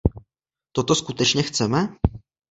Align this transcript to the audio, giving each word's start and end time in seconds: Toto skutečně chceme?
Toto 0.71 0.95
skutečně 0.95 1.43
chceme? 1.43 1.95